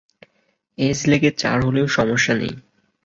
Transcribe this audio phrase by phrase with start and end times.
[0.77, 2.53] Age লেগে চার হলেও সমস্যা নেই।